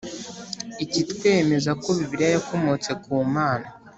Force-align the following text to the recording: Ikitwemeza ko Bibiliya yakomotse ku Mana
Ikitwemeza 0.83 1.71
ko 1.81 1.89
Bibiliya 1.97 2.29
yakomotse 2.35 2.91
ku 3.01 3.09
Mana 3.35 3.67